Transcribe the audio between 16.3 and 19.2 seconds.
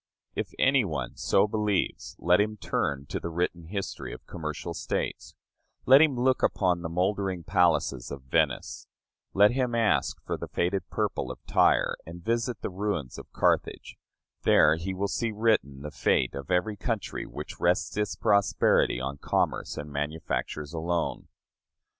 of every country which rests its prosperity on